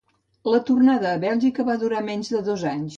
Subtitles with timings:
[0.53, 2.87] La tornada a Bèlgica va durar menys de dos anys.